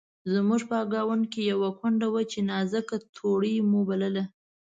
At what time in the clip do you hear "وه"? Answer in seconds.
2.13-2.21